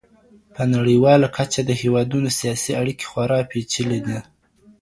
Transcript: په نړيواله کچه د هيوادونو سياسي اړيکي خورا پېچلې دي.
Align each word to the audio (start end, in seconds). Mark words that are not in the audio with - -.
په 0.55 0.63
نړيواله 0.75 1.27
کچه 1.37 1.61
د 1.65 1.71
هيوادونو 1.81 2.29
سياسي 2.39 2.71
اړيکي 2.81 3.05
خورا 3.11 3.39
پېچلې 3.51 3.99
دي. 4.07 4.19